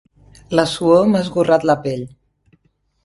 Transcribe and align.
La 0.59 0.63
suor 0.71 1.05
m'ha 1.11 1.21
esgorrat 1.27 1.67
la 1.73 1.77
pell. 1.85 2.05